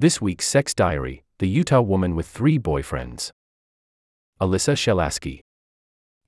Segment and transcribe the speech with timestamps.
[0.00, 3.32] This week's Sex Diary The Utah Woman with Three Boyfriends.
[4.40, 5.40] Alyssa Shelasky.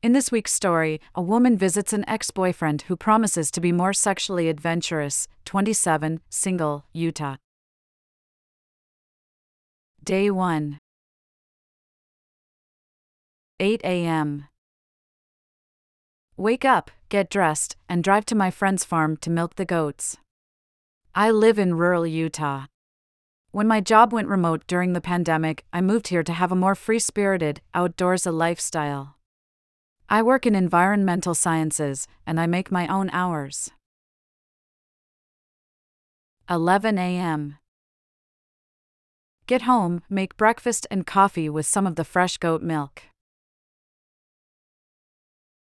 [0.03, 3.95] In this week's story, a woman visits an ex boyfriend who promises to be more
[3.95, 7.37] sexually adventurous, 27, single, Utah.
[10.05, 10.77] Day 1
[13.59, 14.49] 8 a.m.
[16.37, 20.19] Wake up, get dressed, and drive to my friend's farm to milk the goats.
[21.15, 22.67] I live in rural Utah.
[23.53, 26.75] When my job went remote during the pandemic, I moved here to have a more
[26.75, 29.17] free spirited, outdoors lifestyle.
[30.09, 33.71] I work in environmental sciences, and I make my own hours.
[36.49, 37.59] 11 a.m.
[39.47, 43.03] Get home, make breakfast and coffee with some of the fresh goat milk.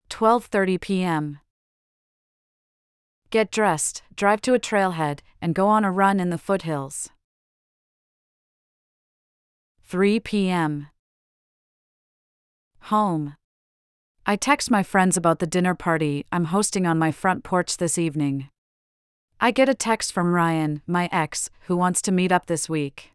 [0.09, 1.41] 12:30 p.m.
[3.31, 7.11] Get dressed, drive to a trailhead, and go on a run in the foothills.
[9.93, 10.87] 3 p.m.
[12.85, 13.37] Home.
[14.25, 17.99] I text my friends about the dinner party I'm hosting on my front porch this
[17.99, 18.49] evening.
[19.39, 23.11] I get a text from Ryan, my ex, who wants to meet up this week.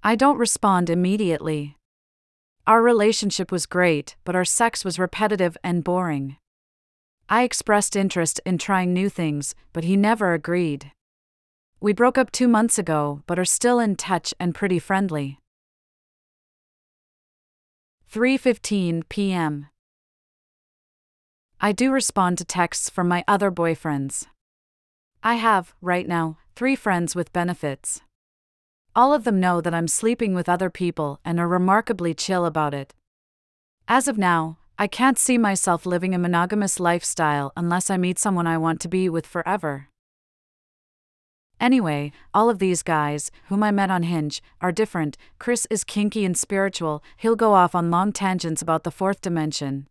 [0.00, 1.76] I don't respond immediately.
[2.68, 6.36] Our relationship was great, but our sex was repetitive and boring.
[7.28, 10.92] I expressed interest in trying new things, but he never agreed.
[11.80, 15.39] We broke up two months ago, but are still in touch and pretty friendly.
[18.12, 19.68] 3:15 p.m.
[21.60, 24.26] I do respond to texts from my other boyfriends.
[25.22, 28.00] I have, right now, 3 friends with benefits.
[28.96, 32.74] All of them know that I'm sleeping with other people and are remarkably chill about
[32.74, 32.94] it.
[33.86, 38.48] As of now, I can't see myself living a monogamous lifestyle unless I meet someone
[38.48, 39.86] I want to be with forever.
[41.60, 45.18] Anyway, all of these guys, whom I met on Hinge, are different.
[45.38, 49.86] Chris is kinky and spiritual, he'll go off on long tangents about the fourth dimension.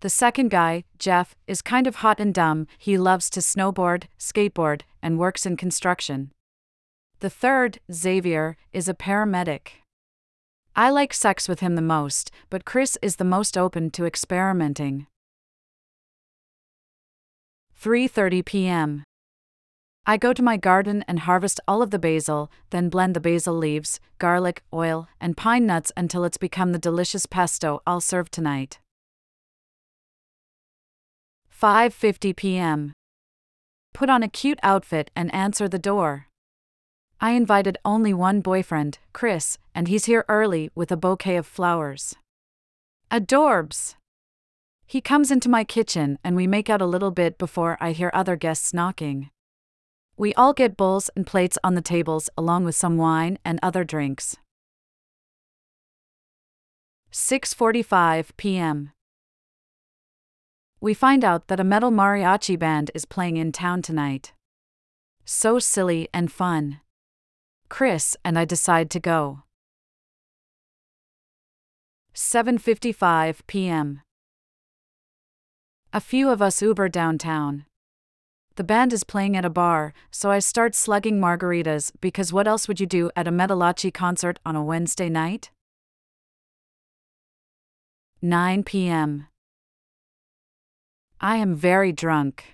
[0.00, 4.82] The second guy, Jeff, is kind of hot and dumb, he loves to snowboard, skateboard,
[5.00, 6.30] and works in construction.
[7.20, 9.68] The third, Xavier, is a paramedic.
[10.76, 15.06] I like sex with him the most, but Chris is the most open to experimenting.
[17.80, 19.04] 3:30 p.m.
[20.06, 23.54] I go to my garden and harvest all of the basil, then blend the basil
[23.54, 28.80] leaves, garlic, oil, and pine nuts until it's become the delicious pesto I'll serve tonight.
[31.50, 32.92] 5:50 p.m.
[33.94, 36.26] Put on a cute outfit and answer the door.
[37.18, 42.14] I invited only one boyfriend, Chris, and he's here early with a bouquet of flowers.
[43.10, 43.94] Adorbs!
[44.86, 48.10] He comes into my kitchen and we make out a little bit before I hear
[48.12, 49.30] other guests knocking.
[50.16, 53.82] We all get bowls and plates on the tables along with some wine and other
[53.82, 54.36] drinks.
[57.10, 58.92] 6:45 p.m.
[60.80, 64.32] We find out that a metal mariachi band is playing in town tonight.
[65.24, 66.80] So silly and fun.
[67.68, 69.42] Chris and I decide to go.
[72.14, 74.02] 7:55 p.m.
[75.92, 77.64] A few of us Uber downtown.
[78.56, 82.68] The band is playing at a bar, so I start slugging margaritas because what else
[82.68, 85.50] would you do at a Metalachi concert on a Wednesday night?
[88.22, 89.26] 9 p.m.
[91.20, 92.44] I am very drunk.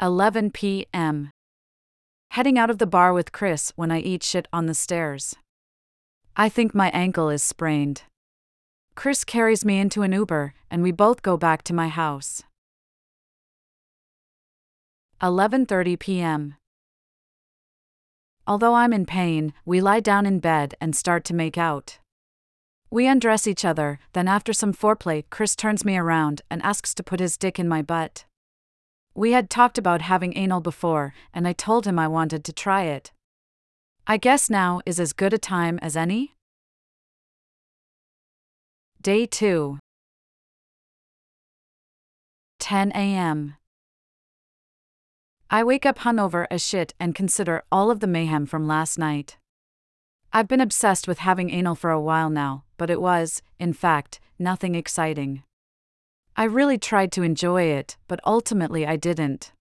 [0.00, 1.30] 11 p.m.
[2.30, 5.34] Heading out of the bar with Chris when I eat shit on the stairs.
[6.34, 8.04] I think my ankle is sprained.
[8.94, 12.42] Chris carries me into an Uber, and we both go back to my house.
[15.20, 16.54] 11:30 p.m.
[18.46, 21.98] Although I'm in pain, we lie down in bed and start to make out.
[22.90, 27.02] We undress each other, then after some foreplay, Chris turns me around and asks to
[27.02, 28.24] put his dick in my butt.
[29.12, 32.84] We had talked about having anal before, and I told him I wanted to try
[32.84, 33.10] it.
[34.06, 36.34] I guess now is as good a time as any?
[39.02, 39.78] Day 2
[42.60, 43.56] 10 a.m.
[45.50, 49.38] I wake up hungover as shit and consider all of the mayhem from last night.
[50.30, 54.20] I've been obsessed with having anal for a while now, but it was, in fact,
[54.38, 55.42] nothing exciting.
[56.36, 59.52] I really tried to enjoy it, but ultimately I didn't.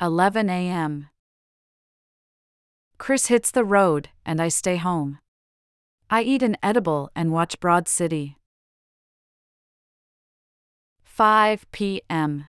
[0.00, 1.08] 11 a.m.
[2.98, 5.18] Chris hits the road, and I stay home.
[6.10, 8.36] I eat an edible and watch Broad City.
[11.04, 12.46] 5 p.m.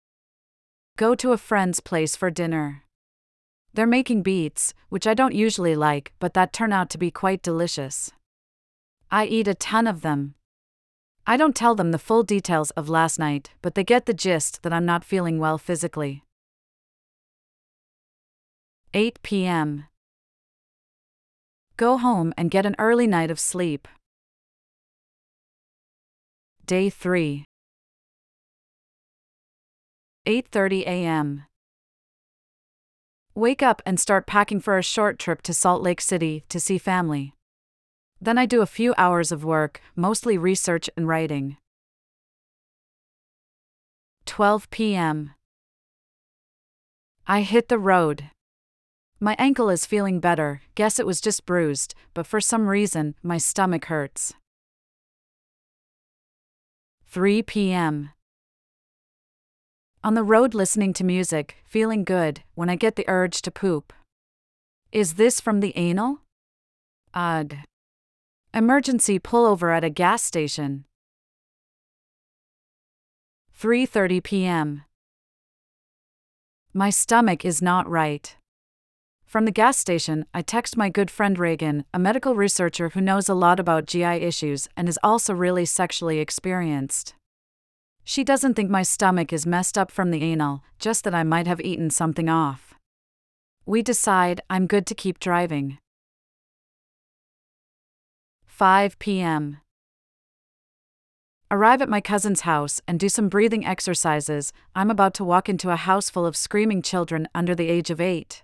[1.02, 2.84] Go to a friend's place for dinner.
[3.74, 7.42] They're making beets, which I don't usually like, but that turn out to be quite
[7.42, 8.12] delicious.
[9.10, 10.36] I eat a ton of them.
[11.26, 14.62] I don't tell them the full details of last night, but they get the gist
[14.62, 16.24] that I'm not feeling well physically.
[18.94, 19.88] 8 p.m.
[21.78, 23.88] Go home and get an early night of sleep.
[26.68, 27.46] Day 3.
[30.28, 31.46] 8:30 a.m.
[33.34, 36.78] Wake up and start packing for a short trip to Salt Lake City to see
[36.78, 37.34] family.
[38.20, 41.58] Then I do a few hours of work, mostly research and writing.
[44.26, 45.32] 12 p.m.
[47.26, 48.30] I hit the road.
[49.20, 53.38] My ankle is feeling better, guess it was just bruised, but for some reason, my
[53.40, 54.34] stomach hurts.
[57.08, 58.12] 3 p.m.
[60.04, 63.94] On the road listening to music, feeling good, when I get the urge to poop.
[64.92, 66.22] Is this from the anal?
[67.14, 67.56] Ugh.
[68.52, 70.86] Emergency pullover at a gas station.
[73.56, 74.84] 3:30 p.m.
[76.74, 78.36] My stomach is not right.
[79.28, 83.30] From the gas station, I text my good friend Reagan, a medical researcher who knows
[83.30, 87.14] a lot about GI issues and is also really sexually experienced.
[88.04, 91.48] She doesn't think my stomach is messed up from the anal, just that I might
[91.48, 92.74] have eaten something off.
[93.66, 95.78] We decide I'm good to keep driving.
[98.46, 99.58] 5 p.m.
[101.50, 104.54] Arrive at my cousin's house and do some breathing exercises.
[104.76, 108.00] I'm about to walk into a house full of screaming children under the age of
[108.00, 108.44] 8.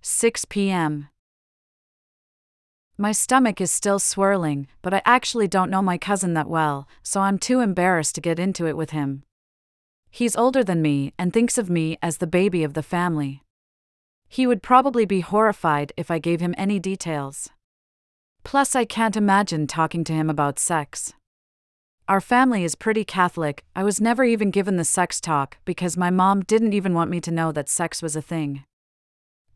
[0.00, 1.08] 6 p.m.
[3.00, 7.20] My stomach is still swirling, but I actually don't know my cousin that well, so
[7.20, 9.22] I'm too embarrassed to get into it with him.
[10.10, 13.44] He's older than me and thinks of me as the baby of the family.
[14.26, 17.50] He would probably be horrified if I gave him any details.
[18.42, 21.14] Plus, I can't imagine talking to him about sex.
[22.08, 26.10] Our family is pretty Catholic, I was never even given the sex talk because my
[26.10, 28.64] mom didn't even want me to know that sex was a thing.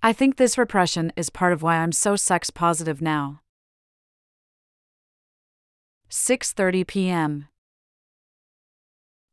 [0.05, 3.41] I think this repression is part of why I'm so sex positive now.
[6.11, 7.49] 6:30 p.m.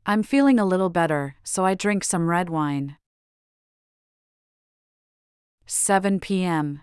[0.05, 2.97] I'm feeling a little better, so I drink some red wine.
[5.65, 6.81] 7 p.m.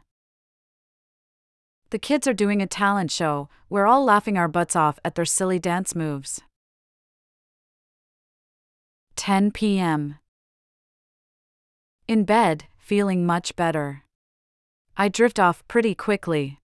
[1.91, 5.25] The kids are doing a talent show, we're all laughing our butts off at their
[5.25, 6.41] silly dance moves.
[9.15, 10.19] 10 p.m.
[12.09, 14.05] In bed, feeling much better.
[14.97, 16.61] I drift off pretty quickly.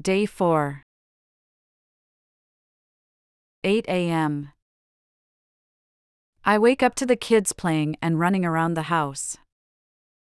[0.00, 0.82] Day 4.
[3.62, 4.52] 8 a.m.
[6.42, 9.36] I wake up to the kids playing and running around the house.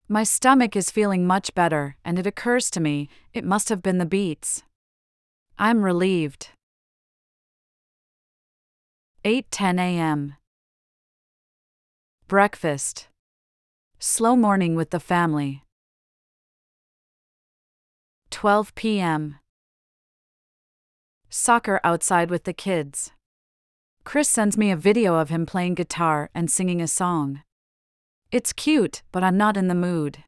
[0.07, 3.99] My stomach is feeling much better, and it occurs to me it must have been
[3.99, 4.63] the beets.
[5.59, 6.49] I'm relieved.
[9.23, 10.37] 8:10 a.m.
[12.27, 13.09] Breakfast.
[13.99, 15.63] Slow morning with the family.
[18.29, 19.39] 12 p.m.
[21.29, 23.11] Soccer outside with the kids.
[24.03, 27.41] Chris sends me a video of him playing guitar and singing a song.
[28.31, 30.23] It's cute, but I'm not in the mood.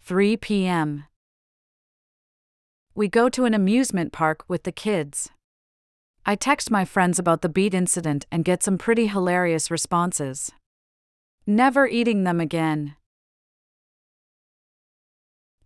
[0.00, 1.04] 3 p.m.
[2.94, 5.28] We go to an amusement park with the kids.
[6.24, 10.50] I text my friends about the beet incident and get some pretty hilarious responses.
[11.46, 12.96] Never eating them again.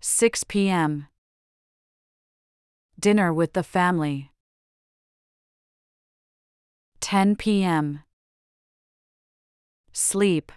[0.00, 1.06] 6 p.m.
[2.98, 4.32] Dinner with the family.
[7.00, 8.02] 10 p.m.
[9.92, 10.50] Sleep.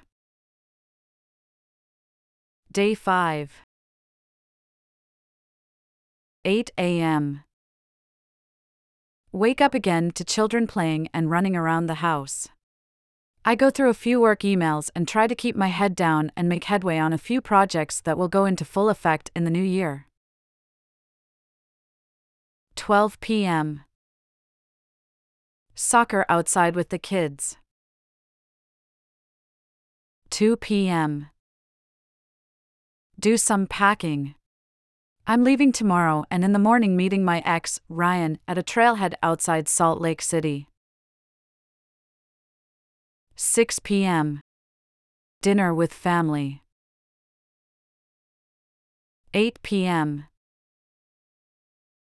[2.72, 3.52] Day 5.
[6.44, 7.44] 8 a.m.
[9.32, 12.50] Wake up again to children playing and running around the house.
[13.44, 16.48] I go through a few work emails and try to keep my head down and
[16.48, 19.64] make headway on a few projects that will go into full effect in the new
[19.64, 20.06] year.
[22.76, 23.82] 12 p.m.
[25.74, 27.58] Soccer outside with the kids.
[30.30, 31.30] 2 p.m.
[33.20, 34.36] Do some packing.
[35.26, 39.68] I'm leaving tomorrow and in the morning meeting my ex, Ryan, at a trailhead outside
[39.68, 40.68] Salt Lake City.
[43.44, 44.40] 6 p.m.
[45.42, 46.62] Dinner with family.
[49.34, 50.28] 8 p.m.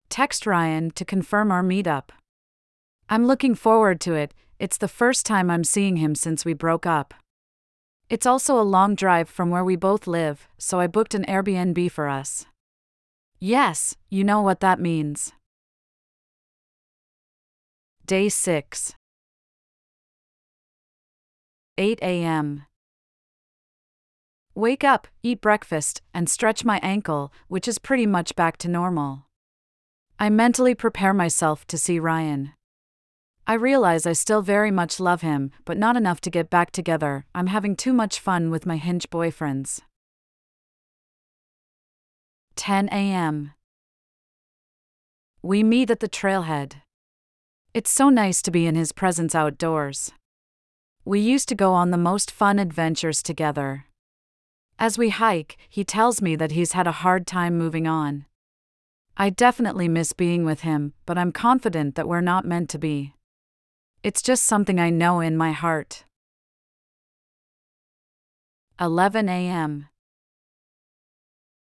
[0.07, 2.11] Text Ryan to confirm our meetup.
[3.09, 6.85] I'm looking forward to it, It's the first time I'm seeing him since we broke
[6.85, 7.13] up.
[8.09, 11.91] It's also a long drive from where we both live, so I booked an Airbnb
[11.91, 12.45] for us.
[13.39, 15.33] Yes, you know what that means.
[18.05, 18.95] Day 6.
[21.77, 22.65] 8 a.m.
[24.53, 29.25] Wake up, eat breakfast, and stretch my ankle, which is pretty much back to normal.
[30.17, 32.53] I mentally prepare myself to see Ryan.
[33.45, 37.25] I realize I still very much love him, but not enough to get back together.
[37.35, 39.81] I'm having too much fun with my hinge boyfriends.
[42.55, 43.51] 10 a.m.
[45.41, 46.75] We meet at the trailhead.
[47.73, 50.13] It's so nice to be in his presence outdoors.
[51.07, 53.85] We used to go on the most fun adventures together.
[54.79, 58.25] As we hike, he tells me that he's had a hard time moving on.
[59.15, 63.13] I definitely miss being with him, but I'm confident that we're not meant to be.
[64.01, 66.05] It's just something I know in my heart.
[68.79, 69.87] 11 a.m.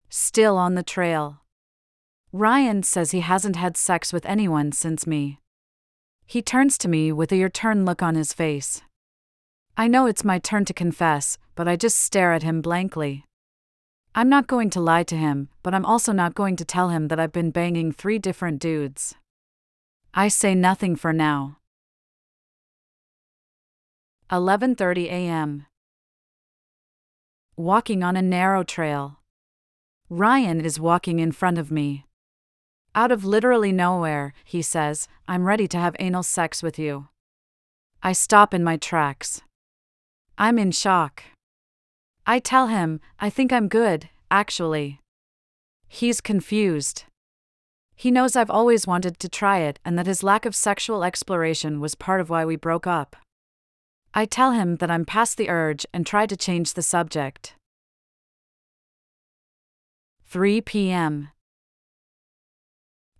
[0.09, 1.43] Still on the trail.
[2.33, 5.41] Ryan says he hasn't had sex with anyone since me.
[6.25, 8.81] He turns to me with a your turn look on his face.
[9.79, 13.27] I know it's my turn to confess, but I just stare at him blankly.
[14.15, 17.09] I'm not going to lie to him, but I'm also not going to tell him
[17.09, 19.15] that I've been banging three different dudes.
[20.15, 21.59] I say nothing for now.
[24.31, 25.67] 11:30 a.m.
[27.55, 29.19] Walking on a narrow trail.
[30.09, 32.07] Ryan is walking in front of me.
[32.95, 37.09] Out of literally nowhere, he says, "I'm ready to have anal sex with you."
[38.03, 39.43] I stop in my tracks.
[40.39, 41.23] I'm in shock.
[42.27, 45.01] I tell him, I think I'm good, actually.
[45.89, 47.05] He's confused.
[47.95, 51.81] He knows I've always wanted to try it and that his lack of sexual exploration
[51.81, 53.17] was part of why we broke up.
[54.13, 57.55] I tell him that I'm past the urge and try to change the subject.
[60.27, 61.31] 3 p.m.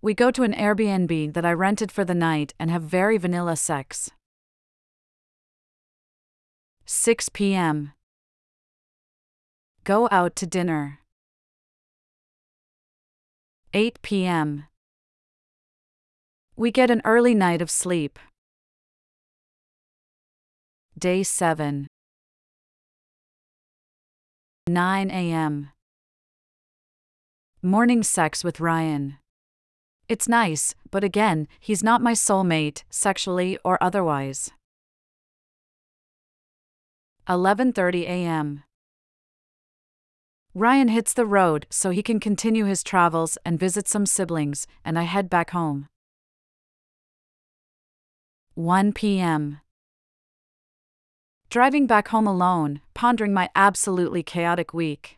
[0.03, 3.55] We go to an Airbnb that I rented for the night and have very vanilla
[3.55, 4.11] sex.
[6.89, 7.91] 6 p.m.
[9.83, 10.99] Go out to dinner.
[13.73, 14.67] 8 p.m.
[16.55, 18.17] We get an early night of sleep.
[20.97, 21.87] Day 7.
[24.69, 25.71] 9 a.m.
[27.61, 29.17] Morning sex with Ryan.
[30.07, 34.51] It's nice, but again, he's not my soulmate, sexually or otherwise.
[37.27, 38.63] 11:30 a.m.
[40.53, 44.97] Ryan hits the road so he can continue his travels and visit some siblings, and
[44.97, 45.87] I head back home.
[48.55, 49.59] 1 p.m.
[51.49, 55.17] Driving back home alone, pondering my absolutely chaotic week.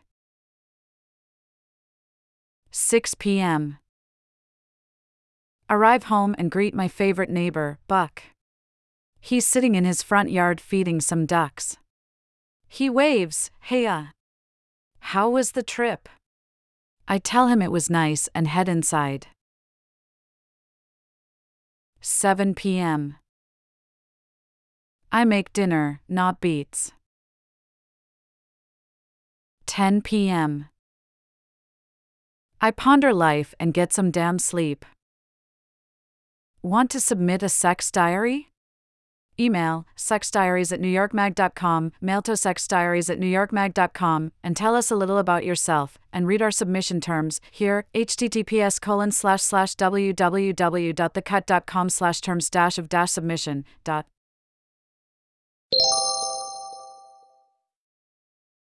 [2.72, 3.78] 6 p.m.
[5.70, 8.22] Arrive home and greet my favorite neighbor, Buck.
[9.20, 11.76] He's sitting in his front yard feeding some ducks.
[12.72, 14.04] He waves, Hey, uh.
[15.00, 16.08] How was the trip?
[17.08, 19.26] I tell him it was nice and head inside.
[22.00, 23.16] 7 p.m.
[25.10, 26.92] I make dinner, not beets.
[29.66, 30.68] 10 p.m.
[32.60, 34.86] I ponder life and get some damn sleep.
[36.62, 38.49] Want to submit a sex diary?
[39.40, 45.44] Email sexdiaries at newyorkmag.com, mail to sexdiaries at newyorkmag.com, and tell us a little about
[45.44, 52.76] yourself, and read our submission terms here, https colon slash slash www.thecut.com slash terms dash
[52.76, 54.06] of dash submission dot.